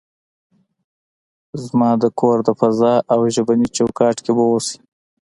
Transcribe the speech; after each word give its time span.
زما 1.65 1.89
د 2.01 2.03
کور 2.19 2.37
د 2.47 2.49
فضا 2.59 2.93
او 3.13 3.19
ژبني 3.33 3.67
چوکاټ 3.77 4.15
کې 4.25 4.31
به 4.37 4.43
اوسئ. 4.51 4.77